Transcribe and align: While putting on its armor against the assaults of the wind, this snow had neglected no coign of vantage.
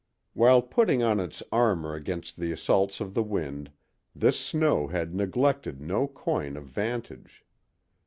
While 0.33 0.63
putting 0.63 1.03
on 1.03 1.19
its 1.19 1.43
armor 1.51 1.93
against 1.93 2.37
the 2.39 2.51
assaults 2.51 3.01
of 3.01 3.13
the 3.13 3.21
wind, 3.21 3.69
this 4.15 4.39
snow 4.39 4.87
had 4.87 5.13
neglected 5.13 5.79
no 5.79 6.07
coign 6.07 6.57
of 6.57 6.65
vantage. 6.65 7.45